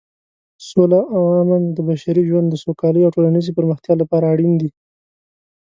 [0.69, 4.69] سوله او امن د بشري ژوند د سوکالۍ او ټولنیزې پرمختیا لپاره اړین دي.